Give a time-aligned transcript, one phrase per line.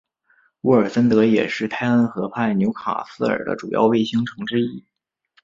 [0.61, 4.83] 沃尔森德也是泰恩河畔纽卡斯尔的主要卫星城之一。